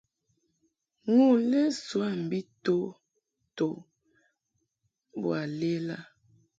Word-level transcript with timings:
Nu 1.13 1.25
lesoa 1.49 2.09
mbi 2.23 2.39
to 2.65 2.77
nto 3.47 3.67
boa 5.19 5.41
lela. 5.59 5.97